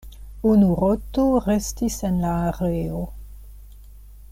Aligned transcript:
Unu 0.51 0.69
roto 0.79 1.25
restis 1.47 1.99
en 2.09 2.17
la 2.25 2.33
areo. 2.47 3.05